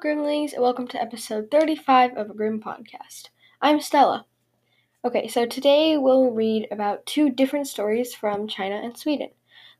Grimmlings, 0.00 0.52
and 0.52 0.62
welcome 0.62 0.86
to 0.86 1.02
episode 1.02 1.50
35 1.50 2.16
of 2.16 2.30
a 2.30 2.34
Grim 2.34 2.60
Podcast. 2.60 3.30
I'm 3.60 3.80
Stella. 3.80 4.26
Okay, 5.04 5.26
so 5.26 5.44
today 5.44 5.96
we'll 5.96 6.30
read 6.30 6.68
about 6.70 7.04
two 7.04 7.30
different 7.30 7.66
stories 7.66 8.14
from 8.14 8.46
China 8.46 8.76
and 8.76 8.96
Sweden. 8.96 9.30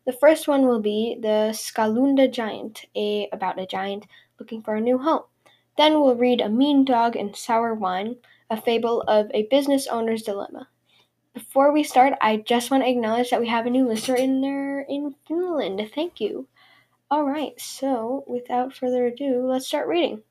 The 0.06 0.12
first 0.12 0.48
one 0.48 0.66
will 0.66 0.80
be 0.80 1.16
the 1.20 1.52
Skalunda 1.52 2.32
Giant, 2.32 2.84
a 2.96 3.28
about 3.32 3.60
a 3.60 3.66
giant 3.66 4.06
looking 4.40 4.60
for 4.60 4.74
a 4.74 4.80
new 4.80 4.98
home. 4.98 5.22
Then 5.76 6.00
we'll 6.00 6.16
read 6.16 6.40
A 6.40 6.48
Mean 6.48 6.84
Dog 6.84 7.14
and 7.14 7.36
Sour 7.36 7.74
Wine, 7.74 8.16
a 8.50 8.60
fable 8.60 9.02
of 9.02 9.30
a 9.32 9.44
business 9.44 9.86
owner's 9.86 10.22
dilemma. 10.22 10.66
Before 11.32 11.70
we 11.72 11.84
start, 11.84 12.14
I 12.20 12.38
just 12.38 12.72
want 12.72 12.82
to 12.82 12.90
acknowledge 12.90 13.30
that 13.30 13.40
we 13.40 13.46
have 13.46 13.66
a 13.66 13.70
new 13.70 13.86
listener 13.86 14.16
in 14.16 14.40
there 14.40 14.80
in 14.80 15.14
Finland. 15.28 15.80
Thank 15.94 16.20
you. 16.20 16.48
All 17.10 17.24
right, 17.24 17.58
so 17.58 18.22
without 18.26 18.74
further 18.74 19.06
ado, 19.06 19.46
let's 19.46 19.66
start 19.66 19.88
reading. 19.88 20.24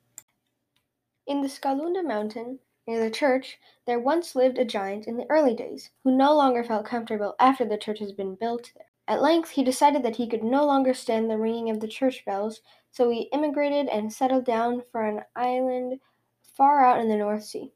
In 1.25 1.41
the 1.41 1.47
Skalunda 1.47 2.05
mountain, 2.05 2.59
near 2.85 3.03
the 3.03 3.09
church, 3.09 3.57
there 3.87 3.99
once 3.99 4.35
lived 4.35 4.59
a 4.59 4.65
giant 4.65 5.07
in 5.07 5.17
the 5.17 5.25
early 5.27 5.55
days, 5.55 5.89
who 6.03 6.15
no 6.15 6.35
longer 6.35 6.63
felt 6.63 6.85
comfortable 6.85 7.33
after 7.39 7.65
the 7.65 7.79
church 7.79 7.97
has 7.97 8.11
been 8.11 8.35
built 8.35 8.71
there. 8.75 8.85
At 9.07 9.23
length, 9.23 9.49
he 9.49 9.63
decided 9.63 10.03
that 10.03 10.17
he 10.17 10.27
could 10.27 10.43
no 10.43 10.67
longer 10.67 10.93
stand 10.93 11.31
the 11.31 11.39
ringing 11.39 11.71
of 11.71 11.79
the 11.79 11.87
church 11.87 12.23
bells, 12.25 12.61
so 12.91 13.09
he 13.09 13.21
immigrated 13.33 13.87
and 13.87 14.13
settled 14.13 14.45
down 14.45 14.83
for 14.91 15.03
an 15.03 15.23
island 15.35 15.99
far 16.43 16.85
out 16.85 16.99
in 16.99 17.09
the 17.09 17.17
North 17.17 17.43
Sea. 17.43 17.71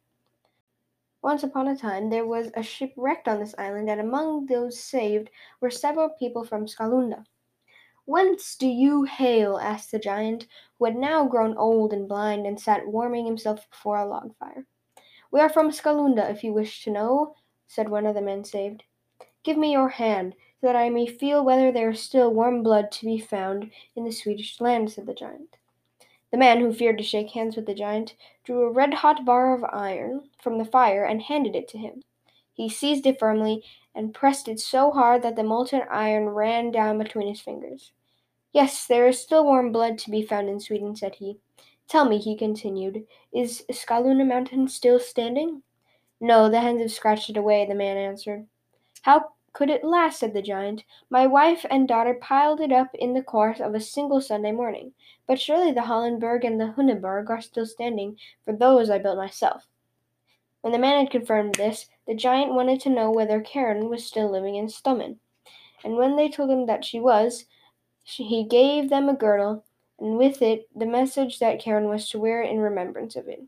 Once 1.23 1.41
upon 1.41 1.67
a 1.67 1.75
time, 1.75 2.11
there 2.11 2.27
was 2.27 2.51
a 2.53 2.61
ship 2.61 2.93
wrecked 2.95 3.27
on 3.27 3.39
this 3.39 3.55
island, 3.57 3.89
and 3.89 3.99
among 3.99 4.45
those 4.45 4.79
saved 4.79 5.31
were 5.59 5.71
several 5.71 6.09
people 6.09 6.43
from 6.43 6.67
Skalunda. 6.67 7.25
Whence 8.11 8.57
do 8.57 8.67
you 8.67 9.03
hail? 9.03 9.57
asked 9.57 9.91
the 9.91 9.97
giant, 9.97 10.45
who 10.77 10.83
had 10.83 10.97
now 10.97 11.23
grown 11.23 11.55
old 11.55 11.93
and 11.93 12.09
blind, 12.09 12.45
and 12.45 12.59
sat 12.59 12.85
warming 12.85 13.25
himself 13.25 13.69
before 13.69 13.99
a 13.99 14.05
log 14.05 14.35
fire. 14.35 14.65
We 15.31 15.39
are 15.39 15.47
from 15.47 15.71
Skalunda, 15.71 16.29
if 16.29 16.43
you 16.43 16.51
wish 16.51 16.83
to 16.83 16.91
know, 16.91 17.35
said 17.67 17.87
one 17.87 18.05
of 18.05 18.13
the 18.13 18.21
men 18.21 18.43
saved. 18.43 18.83
Give 19.43 19.57
me 19.57 19.71
your 19.71 19.87
hand, 19.87 20.35
so 20.59 20.67
that 20.67 20.75
I 20.75 20.89
may 20.89 21.07
feel 21.07 21.45
whether 21.45 21.71
there 21.71 21.91
is 21.91 22.01
still 22.01 22.33
warm 22.33 22.63
blood 22.63 22.91
to 22.91 23.05
be 23.05 23.17
found 23.17 23.71
in 23.95 24.03
the 24.03 24.11
Swedish 24.11 24.59
land, 24.59 24.91
said 24.91 25.05
the 25.05 25.13
giant. 25.13 25.55
The 26.31 26.37
man, 26.37 26.59
who 26.59 26.73
feared 26.73 26.97
to 26.97 27.05
shake 27.05 27.29
hands 27.29 27.55
with 27.55 27.65
the 27.65 27.73
giant, 27.73 28.15
drew 28.43 28.63
a 28.63 28.71
red 28.73 28.95
hot 28.95 29.23
bar 29.23 29.55
of 29.55 29.63
iron 29.71 30.29
from 30.37 30.57
the 30.57 30.65
fire 30.65 31.05
and 31.05 31.21
handed 31.21 31.55
it 31.55 31.69
to 31.69 31.77
him. 31.77 32.03
He 32.51 32.67
seized 32.67 33.05
it 33.05 33.19
firmly 33.19 33.63
and 33.95 34.13
pressed 34.13 34.49
it 34.49 34.59
so 34.59 34.91
hard 34.91 35.21
that 35.21 35.37
the 35.37 35.43
molten 35.43 35.83
iron 35.89 36.27
ran 36.27 36.71
down 36.71 36.97
between 36.97 37.29
his 37.29 37.39
fingers. 37.39 37.93
Yes, 38.53 38.85
there 38.85 39.07
is 39.07 39.21
still 39.21 39.45
warm 39.45 39.71
blood 39.71 39.97
to 39.99 40.11
be 40.11 40.23
found 40.23 40.49
in 40.49 40.59
Sweden, 40.59 40.95
said 40.95 41.15
he. 41.15 41.37
Tell 41.87 42.05
me, 42.05 42.17
he 42.17 42.37
continued, 42.37 43.05
is 43.33 43.63
Skalunda 43.71 44.25
Mountain 44.25 44.67
still 44.67 44.99
standing? 44.99 45.63
No, 46.19 46.49
the 46.49 46.59
hens 46.59 46.81
have 46.81 46.91
scratched 46.91 47.29
it 47.29 47.37
away, 47.37 47.65
the 47.65 47.75
man 47.75 47.97
answered. 47.97 48.47
How 49.01 49.33
could 49.53 49.69
it 49.69 49.83
last? 49.83 50.19
said 50.19 50.33
the 50.33 50.41
giant. 50.41 50.83
My 51.09 51.27
wife 51.27 51.65
and 51.69 51.87
daughter 51.87 52.13
piled 52.13 52.61
it 52.61 52.71
up 52.71 52.89
in 52.93 53.13
the 53.13 53.23
course 53.23 53.59
of 53.59 53.73
a 53.73 53.79
single 53.79 54.21
Sunday 54.21 54.51
morning. 54.51 54.93
But 55.27 55.39
surely 55.39 55.71
the 55.71 55.83
Halleberg 55.83 56.45
and 56.45 56.59
the 56.59 56.73
Hunneberg 56.77 57.29
are 57.29 57.41
still 57.41 57.65
standing, 57.65 58.17
for 58.45 58.53
those 58.53 58.89
I 58.89 58.97
built 58.97 59.17
myself. 59.17 59.67
When 60.61 60.73
the 60.73 60.79
man 60.79 60.99
had 60.99 61.11
confirmed 61.11 61.55
this, 61.55 61.87
the 62.05 62.13
giant 62.13 62.53
wanted 62.53 62.79
to 62.81 62.89
know 62.89 63.11
whether 63.11 63.41
Karen 63.41 63.89
was 63.89 64.05
still 64.05 64.31
living 64.31 64.55
in 64.55 64.67
Stommen. 64.67 65.17
And 65.83 65.97
when 65.97 66.15
they 66.15 66.29
told 66.29 66.51
him 66.51 66.67
that 66.67 66.85
she 66.85 66.99
was, 66.99 67.45
he 68.17 68.43
gave 68.43 68.89
them 68.89 69.09
a 69.09 69.15
girdle, 69.15 69.63
and 69.99 70.17
with 70.17 70.41
it 70.41 70.67
the 70.75 70.85
message 70.85 71.39
that 71.39 71.59
Karen 71.59 71.87
was 71.87 72.09
to 72.09 72.19
wear 72.19 72.41
in 72.41 72.59
remembrance 72.59 73.15
of 73.15 73.27
it. 73.27 73.43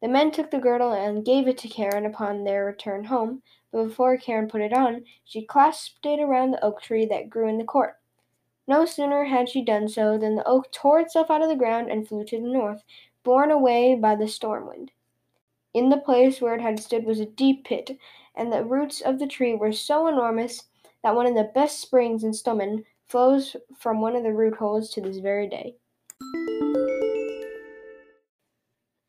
The 0.00 0.08
men 0.08 0.30
took 0.30 0.50
the 0.50 0.58
girdle 0.58 0.92
and 0.92 1.24
gave 1.24 1.48
it 1.48 1.58
to 1.58 1.68
Karen 1.68 2.06
upon 2.06 2.44
their 2.44 2.64
return 2.64 3.04
home, 3.04 3.42
but 3.72 3.84
before 3.84 4.16
Karen 4.16 4.48
put 4.48 4.60
it 4.60 4.72
on, 4.72 5.04
she 5.24 5.44
clasped 5.44 6.06
it 6.06 6.20
around 6.20 6.52
the 6.52 6.64
oak 6.64 6.80
tree 6.80 7.04
that 7.06 7.28
grew 7.28 7.48
in 7.48 7.58
the 7.58 7.64
court. 7.64 7.98
No 8.68 8.84
sooner 8.84 9.24
had 9.24 9.48
she 9.48 9.64
done 9.64 9.88
so 9.88 10.18
than 10.18 10.36
the 10.36 10.46
oak 10.46 10.70
tore 10.70 11.00
itself 11.00 11.30
out 11.30 11.42
of 11.42 11.48
the 11.48 11.56
ground 11.56 11.90
and 11.90 12.06
flew 12.06 12.24
to 12.26 12.40
the 12.40 12.46
north, 12.46 12.84
borne 13.24 13.50
away 13.50 13.94
by 13.94 14.14
the 14.14 14.28
storm 14.28 14.68
wind. 14.68 14.92
In 15.74 15.88
the 15.88 15.96
place 15.96 16.40
where 16.40 16.54
it 16.54 16.60
had 16.60 16.78
stood 16.78 17.04
was 17.04 17.18
a 17.18 17.26
deep 17.26 17.64
pit, 17.64 17.98
and 18.34 18.52
the 18.52 18.64
roots 18.64 19.00
of 19.00 19.18
the 19.18 19.26
tree 19.26 19.54
were 19.54 19.72
so 19.72 20.06
enormous 20.06 20.68
that 21.02 21.14
one 21.14 21.26
of 21.26 21.34
the 21.34 21.50
best 21.54 21.80
springs 21.80 22.22
in 22.22 22.32
Stommen 22.32 22.84
flows 23.08 23.56
from 23.78 24.00
one 24.00 24.16
of 24.16 24.22
the 24.22 24.32
root 24.32 24.56
holes 24.56 24.90
to 24.90 25.00
this 25.00 25.18
very 25.18 25.48
day. 25.48 25.74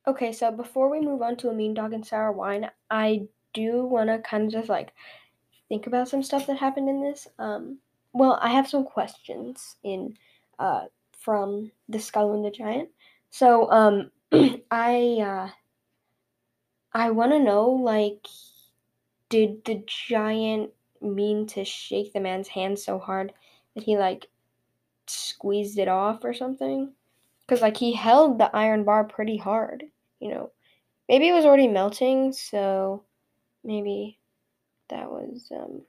Okay, 0.08 0.32
so 0.32 0.52
before 0.52 0.90
we 0.90 1.00
move 1.00 1.22
on 1.22 1.36
to 1.38 1.50
a 1.50 1.54
mean 1.54 1.74
dog 1.74 1.94
and 1.94 2.06
sour 2.06 2.32
wine, 2.32 2.70
I 2.90 3.28
do 3.54 3.86
want 3.86 4.10
to 4.10 4.20
kind 4.20 4.46
of 4.46 4.52
just 4.52 4.70
like 4.70 4.92
think 5.68 5.86
about 5.88 6.08
some 6.08 6.24
stuff 6.24 6.48
that 6.48 6.58
happened 6.58 6.90
in 6.90 7.02
this. 7.02 7.28
Um, 7.38 7.78
well, 8.14 8.40
I 8.42 8.50
have 8.50 8.68
some 8.68 8.86
questions 8.86 9.76
in 9.84 10.16
uh, 10.58 10.86
from 11.12 11.72
the 11.88 12.00
Skalunda 12.00 12.54
Giant. 12.54 12.90
So, 13.30 13.70
um, 13.72 14.12
I 14.72 15.20
uh, 15.22 15.50
I 16.94 17.12
want 17.12 17.31
to 17.34 17.40
know, 17.40 17.70
like, 17.70 18.26
did 19.30 19.64
the 19.66 19.84
giant 19.86 20.72
mean 21.02 21.46
to 21.48 21.64
shake 21.64 22.14
the 22.14 22.20
man's 22.20 22.48
hand 22.48 22.80
so 22.80 22.98
hard 22.98 23.31
that 23.80 23.86
he, 23.86 23.98
like, 23.98 24.28
squeezed 25.08 25.80
it 25.80 25.88
off 25.88 26.24
or 26.24 26.34
something? 26.34 26.92
Because, 27.42 27.62
like, 27.62 27.78
he 27.78 27.94
held 27.94 28.38
the 28.38 28.54
iron 28.56 28.84
bar 28.84 29.06
pretty 29.06 29.38
hard, 29.38 29.86
you 30.20 30.30
know. 30.30 30.52
Maybe 31.08 31.30
it 31.30 31.34
was 31.34 31.46
already 31.46 31.68
melting, 31.68 32.34
so 32.34 33.04
maybe 33.64 34.20
that 34.90 35.10
was, 35.10 35.50
um, 35.56 35.82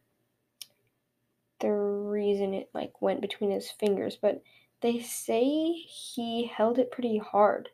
the 1.58 1.70
reason 1.70 2.54
it, 2.54 2.70
like, 2.72 3.02
went 3.02 3.20
between 3.20 3.50
his 3.50 3.70
fingers. 3.70 4.16
But 4.20 4.42
they 4.80 5.00
say 5.00 5.72
he 5.72 6.46
held 6.46 6.78
it 6.78 6.90
pretty 6.90 7.18
hard. 7.18 7.68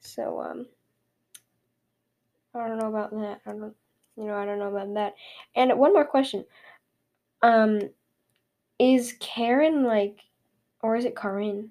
So, 0.00 0.40
um, 0.40 0.66
I 2.54 2.66
don't 2.68 2.78
know 2.78 2.88
about 2.88 3.12
that. 3.12 3.40
I 3.46 3.52
don't, 3.52 3.76
you 4.16 4.24
know, 4.24 4.34
I 4.34 4.44
don't 4.44 4.58
know 4.58 4.68
about 4.68 4.92
that. 4.94 5.14
And 5.54 5.78
one 5.78 5.92
more 5.94 6.04
question. 6.04 6.44
Um, 7.42 7.80
is 8.80 9.14
Karen 9.20 9.84
like, 9.84 10.20
or 10.82 10.96
is 10.96 11.04
it 11.04 11.14
Karin? 11.14 11.68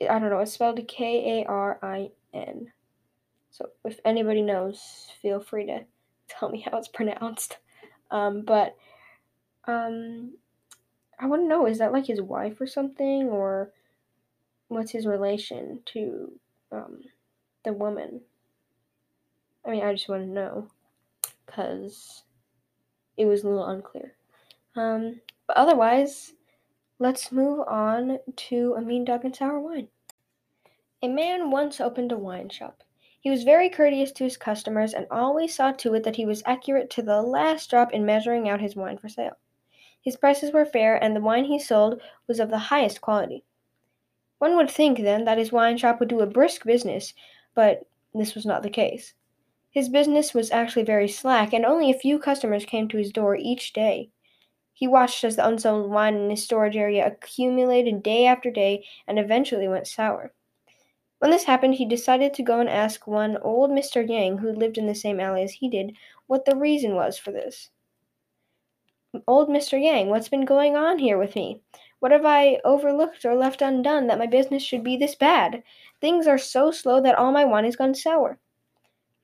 I 0.00 0.18
don't 0.18 0.30
know. 0.30 0.38
It's 0.38 0.52
spelled 0.52 0.80
K 0.88 1.42
A 1.42 1.46
R 1.46 1.78
I 1.82 2.10
N. 2.32 2.72
So 3.50 3.68
if 3.84 4.00
anybody 4.04 4.40
knows, 4.40 5.10
feel 5.20 5.40
free 5.40 5.66
to 5.66 5.84
tell 6.26 6.48
me 6.48 6.60
how 6.60 6.78
it's 6.78 6.88
pronounced. 6.88 7.58
Um, 8.10 8.42
but 8.42 8.76
um, 9.66 10.32
I 11.18 11.26
want 11.26 11.42
to 11.42 11.48
know 11.48 11.66
is 11.66 11.78
that 11.78 11.92
like 11.92 12.06
his 12.06 12.20
wife 12.20 12.60
or 12.62 12.66
something, 12.66 13.28
or 13.28 13.70
what's 14.68 14.92
his 14.92 15.06
relation 15.06 15.80
to 15.92 16.32
um, 16.72 17.02
the 17.62 17.74
woman? 17.74 18.22
I 19.66 19.70
mean, 19.70 19.84
I 19.84 19.92
just 19.92 20.08
want 20.08 20.22
to 20.22 20.28
know 20.28 20.68
because 21.44 22.22
it 23.18 23.26
was 23.26 23.44
a 23.44 23.48
little 23.48 23.66
unclear. 23.66 24.14
Um, 24.76 25.20
but 25.46 25.56
otherwise, 25.56 26.32
let's 26.98 27.32
move 27.32 27.66
on 27.68 28.18
to 28.36 28.74
a 28.76 28.80
mean 28.80 29.04
dog 29.04 29.24
and 29.24 29.34
sour 29.34 29.60
wine. 29.60 29.88
A 31.02 31.08
man 31.08 31.50
once 31.50 31.80
opened 31.80 32.12
a 32.12 32.16
wine 32.16 32.48
shop. 32.48 32.82
He 33.20 33.30
was 33.30 33.42
very 33.42 33.70
courteous 33.70 34.12
to 34.12 34.24
his 34.24 34.36
customers 34.36 34.92
and 34.92 35.06
always 35.10 35.54
saw 35.54 35.72
to 35.72 35.94
it 35.94 36.04
that 36.04 36.16
he 36.16 36.26
was 36.26 36.42
accurate 36.44 36.90
to 36.90 37.02
the 37.02 37.22
last 37.22 37.70
drop 37.70 37.92
in 37.92 38.04
measuring 38.04 38.48
out 38.48 38.60
his 38.60 38.76
wine 38.76 38.98
for 38.98 39.08
sale. 39.08 39.36
His 40.02 40.16
prices 40.16 40.52
were 40.52 40.66
fair, 40.66 41.02
and 41.02 41.16
the 41.16 41.22
wine 41.22 41.46
he 41.46 41.58
sold 41.58 42.02
was 42.26 42.38
of 42.38 42.50
the 42.50 42.58
highest 42.58 43.00
quality. 43.00 43.42
One 44.38 44.56
would 44.56 44.70
think, 44.70 44.98
then, 44.98 45.24
that 45.24 45.38
his 45.38 45.52
wine 45.52 45.78
shop 45.78 46.00
would 46.00 46.10
do 46.10 46.20
a 46.20 46.26
brisk 46.26 46.64
business, 46.64 47.14
but 47.54 47.86
this 48.14 48.34
was 48.34 48.44
not 48.44 48.62
the 48.62 48.68
case. 48.68 49.14
His 49.70 49.88
business 49.88 50.34
was 50.34 50.50
actually 50.50 50.84
very 50.84 51.08
slack, 51.08 51.54
and 51.54 51.64
only 51.64 51.90
a 51.90 51.98
few 51.98 52.18
customers 52.18 52.66
came 52.66 52.88
to 52.88 52.98
his 52.98 53.10
door 53.10 53.34
each 53.34 53.72
day. 53.72 54.10
He 54.74 54.88
watched 54.88 55.22
as 55.22 55.36
the 55.36 55.46
unsold 55.46 55.88
wine 55.88 56.16
in 56.16 56.30
his 56.30 56.42
storage 56.42 56.76
area 56.76 57.06
accumulated 57.06 58.02
day 58.02 58.26
after 58.26 58.50
day 58.50 58.84
and 59.06 59.18
eventually 59.18 59.68
went 59.68 59.86
sour. 59.86 60.34
When 61.20 61.30
this 61.30 61.44
happened, 61.44 61.76
he 61.76 61.86
decided 61.86 62.34
to 62.34 62.42
go 62.42 62.58
and 62.58 62.68
ask 62.68 63.06
one 63.06 63.38
old 63.38 63.70
Mr. 63.70 64.06
Yang, 64.06 64.38
who 64.38 64.52
lived 64.52 64.76
in 64.76 64.86
the 64.86 64.94
same 64.94 65.20
alley 65.20 65.42
as 65.42 65.52
he 65.52 65.68
did, 65.70 65.96
what 66.26 66.44
the 66.44 66.56
reason 66.56 66.96
was 66.96 67.16
for 67.16 67.30
this. 67.30 67.70
Old 69.28 69.48
Mr. 69.48 69.80
Yang, 69.80 70.10
what's 70.10 70.28
been 70.28 70.44
going 70.44 70.76
on 70.76 70.98
here 70.98 71.16
with 71.16 71.36
me? 71.36 71.60
What 72.00 72.10
have 72.10 72.26
I 72.26 72.60
overlooked 72.64 73.24
or 73.24 73.34
left 73.36 73.62
undone 73.62 74.08
that 74.08 74.18
my 74.18 74.26
business 74.26 74.62
should 74.62 74.82
be 74.82 74.96
this 74.96 75.14
bad? 75.14 75.62
Things 76.00 76.26
are 76.26 76.36
so 76.36 76.70
slow 76.70 77.00
that 77.00 77.14
all 77.14 77.30
my 77.30 77.44
wine 77.44 77.64
has 77.64 77.76
gone 77.76 77.94
sour. 77.94 78.38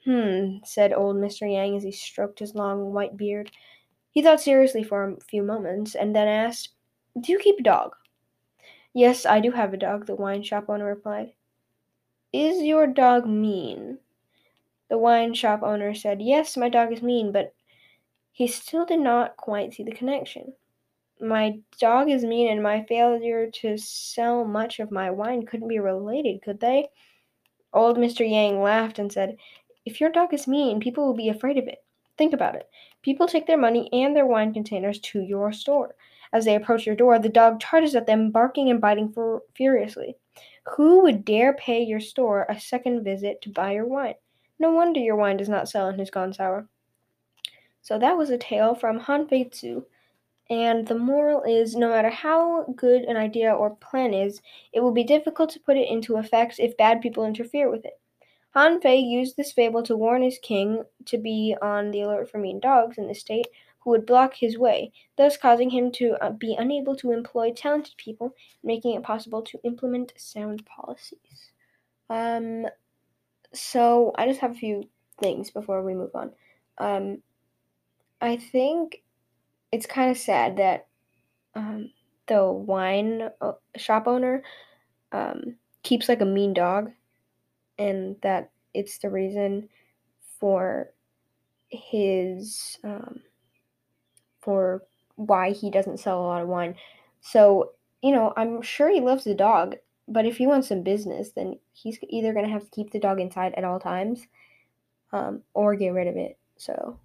Hmm, 0.05 0.59
said 0.65 0.95
old 0.95 1.17
Mr. 1.17 1.53
Yang 1.53 1.77
as 1.77 1.83
he 1.83 1.93
stroked 1.93 2.39
his 2.39 2.55
long 2.55 2.95
white 2.95 3.17
beard. 3.17 3.51
He 4.11 4.23
thought 4.23 4.41
seriously 4.41 4.83
for 4.83 5.05
a 5.05 5.21
few 5.21 5.43
moments 5.43 5.95
and 5.95 6.15
then 6.15 6.29
asked, 6.29 6.71
Do 7.21 7.33
you 7.33 7.39
keep 7.39 7.61
a 7.61 7.63
dog? 7.63 7.95
Yes, 8.93 9.25
I 9.25 9.41
do 9.41 9.53
have 9.53 9.73
a 9.73 9.77
dog, 9.77 10.07
the 10.07 10.17
wine 10.17 10.43
shop 10.43 10.65
owner 10.69 10.87
replied. 10.87 11.33
Is 12.33 12.63
your 12.63 12.87
dog 12.87 13.27
mean? 13.27 13.99
The 14.89 14.99
wine 14.99 15.35
shop 15.35 15.63
owner 15.63 15.95
said, 15.95 16.21
Yes, 16.21 16.57
my 16.57 16.69
dog 16.69 16.93
is 16.93 17.03
mean, 17.03 17.31
but 17.31 17.55
he 18.33 18.47
still 18.47 18.85
did 18.85 19.01
not 19.01 19.37
quite 19.37 19.75
see 19.75 19.85
the 19.85 19.93
connection. 19.93 20.55
My 21.21 21.61
dog 21.79 22.11
is 22.11 22.25
mean, 22.25 22.51
and 22.51 22.63
my 22.63 22.83
failure 22.85 23.51
to 23.51 23.77
sell 23.77 24.45
much 24.45 24.81
of 24.81 24.91
my 24.91 25.11
wine 25.11 25.47
couldn't 25.47 25.69
be 25.69 25.79
related, 25.79 26.43
could 26.43 26.59
they? 26.61 26.89
Old 27.73 27.99
Mr. 27.99 28.29
Yang 28.29 28.63
laughed 28.63 28.99
and 28.99 29.13
said, 29.13 29.37
If 29.85 30.01
your 30.01 30.11
dog 30.11 30.35
is 30.35 30.49
mean, 30.49 30.81
people 30.81 31.07
will 31.07 31.15
be 31.15 31.29
afraid 31.29 31.59
of 31.59 31.69
it. 31.69 31.85
Think 32.17 32.33
about 32.33 32.57
it. 32.57 32.69
People 33.03 33.27
take 33.27 33.47
their 33.47 33.59
money 33.59 33.89
and 33.93 34.15
their 34.15 34.27
wine 34.27 34.53
containers 34.53 34.99
to 35.01 35.21
your 35.21 35.53
store. 35.53 35.95
As 36.33 36.45
they 36.45 36.55
approach 36.55 36.87
your 36.87 36.97
door, 36.97 37.19
the 37.19 37.29
dog 37.29 37.61
charges 37.61 37.95
at 37.95 38.07
them, 38.07 38.31
barking 38.31 38.71
and 38.71 38.81
biting 38.81 39.15
furiously. 39.55 40.17
Who 40.77 41.03
would 41.03 41.25
dare 41.25 41.55
pay 41.55 41.83
your 41.83 42.01
store 42.01 42.47
a 42.49 42.61
second 42.61 43.03
visit 43.03 43.43
to 43.43 43.51
buy 43.51 43.73
your 43.73 43.87
wine? 43.87 44.15
No 44.59 44.71
wonder 44.71 45.01
your 45.01 45.17
wine 45.17 45.39
does 45.39 45.49
not 45.49 45.69
sell 45.69 45.89
and 45.89 45.99
has 45.99 46.11
gone 46.11 46.33
sour. 46.33 46.69
So 47.81 47.99
that 47.99 48.17
was 48.17 48.31
a 48.31 48.39
tale 48.39 48.75
from 48.75 48.99
Han 49.01 49.27
Fei 49.27 49.45
Tzu. 49.45 49.85
And 50.51 50.87
the 50.87 50.99
moral 50.99 51.43
is 51.43 51.77
no 51.77 51.89
matter 51.89 52.11
how 52.11 52.67
good 52.77 53.03
an 53.05 53.17
idea 53.17 53.53
or 53.53 53.77
plan 53.77 54.13
is, 54.13 54.43
it 54.73 54.81
will 54.81 54.93
be 54.93 55.05
difficult 55.05 55.51
to 55.51 55.61
put 55.61 55.77
it 55.77 55.89
into 55.89 56.17
effect 56.17 56.57
if 56.59 56.77
bad 56.77 57.01
people 57.01 57.25
interfere 57.25 57.71
with 57.71 57.85
it. 57.85 57.99
Han 58.55 58.81
Fei 58.81 58.97
used 58.97 59.37
this 59.37 59.53
fable 59.53 59.83
to 59.85 59.97
warn 59.97 60.23
his 60.23 60.39
king 60.43 60.83
to 61.07 61.19
be 61.19 61.57
on 61.63 61.91
the 61.91 62.03
alert 62.03 62.31
for 62.31 62.39
mean 62.39 62.59
dogs 62.61 62.99
in 62.99 63.07
the 63.07 63.15
state 63.15 63.47
who 63.81 63.91
would 63.91 64.05
block 64.05 64.35
his 64.35 64.59
way, 64.59 64.93
thus 65.17 65.37
causing 65.37 65.71
him 65.71 65.91
to 65.93 66.17
uh, 66.21 66.31
be 66.31 66.55
unable 66.59 66.95
to 66.97 67.13
employ 67.13 67.53
talented 67.53 67.95
people, 67.97 68.35
making 68.63 68.95
it 68.95 69.03
possible 69.03 69.41
to 69.43 69.59
implement 69.65 70.13
sound 70.17 70.65
policies. 70.67 71.53
Um, 72.11 72.67
so 73.55 74.13
I 74.17 74.27
just 74.27 74.41
have 74.41 74.53
a 74.53 74.59
few 74.59 74.89
things 75.21 75.51
before 75.51 75.83
we 75.83 75.95
move 75.95 76.15
on. 76.15 76.33
Um, 76.79 77.23
I 78.21 78.37
think 78.37 79.03
it's 79.73 79.87
kind 79.87 80.11
of 80.11 80.19
sad 80.19 80.59
that 80.59 80.89
um, 81.55 81.91
the 82.27 82.45
wine 82.45 83.31
uh, 83.41 83.53
shop 83.77 84.07
owner 84.07 84.43
um, 85.13 85.57
keeps 85.83 86.09
like 86.09 86.21
a 86.21 86.27
mean 86.27 86.53
dog, 86.53 86.91
and 87.81 88.15
that 88.23 88.51
it's 88.75 88.99
the 88.99 89.11
reason 89.11 89.69
for 90.39 90.93
his 91.69 92.79
um, 92.85 93.21
for 94.41 94.85
why 95.17 95.51
he 95.51 95.71
doesn't 95.71 96.01
sell 96.01 96.21
a 96.21 96.27
lot 96.27 96.43
of 96.43 96.49
wine. 96.49 96.77
So 97.21 97.73
you 98.03 98.13
know, 98.13 98.33
I'm 98.37 98.63
sure 98.63 98.89
he 98.89 99.01
loves 99.01 99.25
the 99.25 99.35
dog, 99.35 99.77
but 100.07 100.25
if 100.25 100.37
he 100.37 100.47
wants 100.47 100.69
some 100.69 100.83
business, 100.83 101.31
then 101.33 101.59
he's 101.73 101.99
either 102.09 102.33
gonna 102.33 102.49
have 102.49 102.65
to 102.65 102.71
keep 102.71 102.93
the 102.93 103.01
dog 103.01 103.21
inside 103.21 103.55
at 103.57 103.65
all 103.65 103.81
times, 103.81 104.27
um, 105.13 105.43
or 105.55 105.75
get 105.75 105.93
rid 105.93 106.07
of 106.07 106.17
it. 106.17 106.39
So 106.57 106.99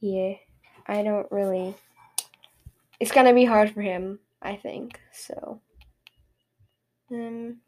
yeah. 0.00 0.34
I 0.86 1.02
don't 1.02 1.30
really. 1.30 1.74
It's 3.00 3.12
gonna 3.12 3.34
be 3.34 3.44
hard 3.44 3.72
for 3.72 3.80
him, 3.80 4.18
I 4.42 4.56
think. 4.56 5.00
So, 5.12 5.60
um, 7.10 7.58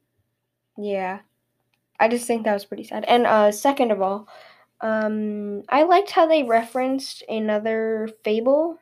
yeah, 0.77 1.21
I 1.99 2.09
just 2.09 2.27
think 2.27 2.45
that 2.45 2.55
was 2.55 2.65
pretty 2.65 2.85
sad. 2.85 3.05
And 3.07 3.27
uh, 3.27 3.53
second 3.53 3.91
of 3.91 4.03
all, 4.03 4.29
um, 4.81 5.63
I 5.69 5.85
liked 5.85 6.11
how 6.11 6.27
they 6.27 6.43
referenced 6.43 7.23
another 7.29 8.09
fable. 8.25 8.79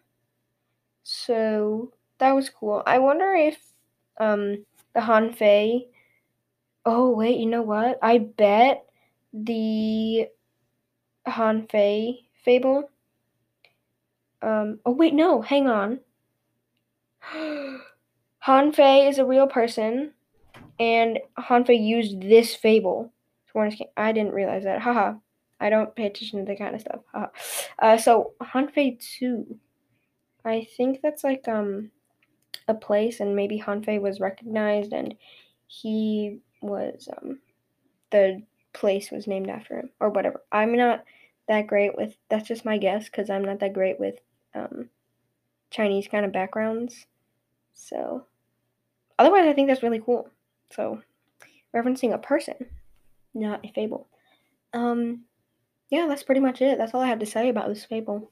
So 1.02 1.92
that 2.18 2.32
was 2.32 2.50
cool. 2.50 2.82
I 2.86 2.98
wonder 2.98 3.34
if 3.34 3.58
um 4.18 4.64
the 4.94 5.00
Han 5.02 5.32
Fei. 5.32 5.88
Oh 6.86 7.10
wait, 7.10 7.38
you 7.38 7.46
know 7.46 7.62
what? 7.62 7.98
I 8.02 8.18
bet 8.18 8.84
the 9.32 10.28
Han 11.26 11.66
Fei 11.68 12.26
fable 12.44 12.90
um, 14.44 14.78
oh 14.84 14.92
wait, 14.92 15.14
no, 15.14 15.40
hang 15.40 15.68
on. 15.68 16.00
Han 18.40 18.72
Fei 18.72 19.08
is 19.08 19.18
a 19.18 19.24
real 19.24 19.46
person, 19.46 20.12
and 20.78 21.18
Han 21.38 21.64
Fei 21.64 21.74
used 21.74 22.20
this 22.20 22.54
fable 22.54 23.12
to 23.46 23.52
warn 23.54 23.70
his 23.70 23.78
king. 23.78 23.88
I 23.96 24.12
didn't 24.12 24.34
realize 24.34 24.64
that. 24.64 24.80
Haha. 24.80 25.14
I 25.60 25.70
don't 25.70 25.94
pay 25.94 26.06
attention 26.06 26.40
to 26.40 26.44
that 26.46 26.58
kind 26.58 26.74
of 26.74 26.80
stuff. 26.80 27.00
Haha. 27.12 27.26
Uh, 27.78 27.96
so 27.96 28.32
Han 28.40 28.68
Fei 28.68 28.92
Tzu. 28.92 29.44
I 30.44 30.66
think 30.76 31.00
that's 31.02 31.24
like 31.24 31.48
um 31.48 31.90
a 32.68 32.74
place, 32.74 33.20
and 33.20 33.36
maybe 33.36 33.58
Han 33.58 33.82
Fei 33.82 33.98
was 33.98 34.20
recognized, 34.20 34.92
and 34.92 35.14
he 35.66 36.40
was 36.60 37.08
um 37.16 37.38
the 38.10 38.42
place 38.72 39.10
was 39.10 39.26
named 39.26 39.48
after 39.48 39.78
him 39.78 39.90
or 40.00 40.10
whatever. 40.10 40.42
I'm 40.52 40.76
not 40.76 41.04
that 41.48 41.66
great 41.66 41.96
with. 41.96 42.16
That's 42.28 42.48
just 42.48 42.64
my 42.64 42.78
guess 42.78 43.06
because 43.06 43.30
I'm 43.30 43.44
not 43.44 43.60
that 43.60 43.72
great 43.72 43.98
with 43.98 44.16
um, 44.54 44.90
Chinese 45.70 46.08
kind 46.08 46.24
of 46.24 46.32
backgrounds. 46.32 47.06
So, 47.72 48.26
otherwise, 49.18 49.46
I 49.46 49.52
think 49.52 49.68
that's 49.68 49.82
really 49.82 50.02
cool. 50.04 50.28
So, 50.74 51.02
referencing 51.74 52.12
a 52.12 52.18
person, 52.18 52.54
not 53.34 53.64
a 53.64 53.72
fable. 53.72 54.08
Um, 54.72 55.24
yeah, 55.90 56.06
that's 56.08 56.22
pretty 56.22 56.40
much 56.40 56.60
it. 56.62 56.78
That's 56.78 56.94
all 56.94 57.00
I 57.00 57.08
have 57.08 57.20
to 57.20 57.26
say 57.26 57.48
about 57.48 57.68
this 57.68 57.84
fable. 57.84 58.30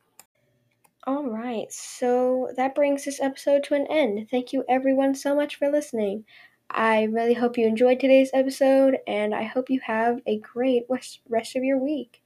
All 1.07 1.25
right, 1.25 1.71
so 1.73 2.51
that 2.57 2.77
brings 2.77 3.05
this 3.05 3.21
episode 3.21 3.65
to 3.65 3.75
an 3.75 3.87
end. 3.91 4.29
Thank 4.31 4.53
you, 4.53 4.65
everyone, 4.69 5.15
so 5.15 5.35
much 5.35 5.57
for 5.57 5.69
listening. 5.69 6.25
I 6.71 7.05
really 7.05 7.35
hope 7.35 7.59
you 7.59 7.67
enjoyed 7.67 8.01
today's 8.01 8.31
episode, 8.33 8.99
and 9.07 9.35
I 9.35 9.43
hope 9.43 9.69
you 9.69 9.81
have 9.81 10.21
a 10.27 10.39
great 10.39 10.85
rest 10.89 11.57
of 11.57 11.65
your 11.65 11.79
week. 11.79 12.23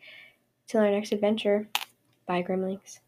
Till 0.69 0.81
our 0.81 0.91
next 0.91 1.13
adventure, 1.13 1.69
bye, 2.27 2.43
Grimmlings. 2.43 3.01